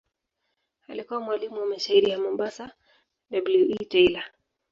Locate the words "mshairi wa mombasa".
1.65-2.71